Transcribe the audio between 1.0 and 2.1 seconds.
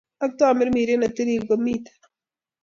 Tilil ko miten